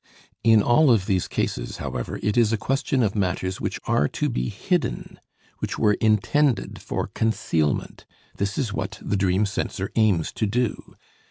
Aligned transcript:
In 0.43 0.63
all 0.63 0.89
of 0.89 1.05
these 1.05 1.27
cases, 1.27 1.77
however, 1.77 2.19
it 2.23 2.35
is 2.35 2.51
a 2.51 2.57
question 2.57 3.03
of 3.03 3.13
matters 3.13 3.61
which 3.61 3.79
are 3.85 4.07
to 4.07 4.29
be 4.29 4.49
hidden, 4.49 5.19
which 5.59 5.77
were 5.77 5.93
intended 5.93 6.81
for 6.81 7.05
concealment; 7.05 8.07
this 8.37 8.57
is 8.57 8.73
what 8.73 8.97
the 8.99 9.15
dream 9.15 9.45
censor 9.45 9.91
aims 9.95 10.31
to 10.31 10.47
do. 10.47 10.95